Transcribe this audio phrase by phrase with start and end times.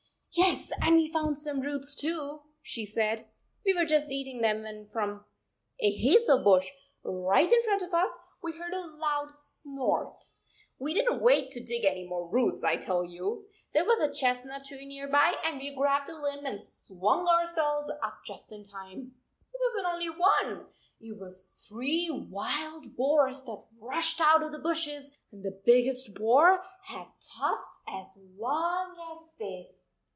[0.33, 3.27] "Yes, and we found some roots, too," she said."
[3.65, 5.25] We were just eating them when from
[5.81, 6.69] a hazel bush
[7.03, 10.23] right in front of us we heard a loud snort!
[10.79, 13.45] We did n t wait to dig any more roots, I tell you!
[13.73, 18.19] There was a chestnut tree nearby, and we grabbed a limb and swung ourselves up
[18.25, 19.13] just in time.
[19.53, 20.67] It was n t only one,
[21.01, 26.63] it was three wild boars that rushed out of the bushes, and the biggest boar
[26.85, 27.07] had
[27.37, 29.81] tusks as long as this."